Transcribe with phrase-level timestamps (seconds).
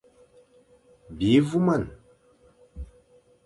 [1.17, 1.91] Bi voumane.